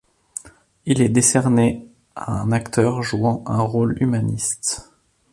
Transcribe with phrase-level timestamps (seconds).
[0.87, 4.89] Il est décerné à un acteur jouant un rôle humaniste.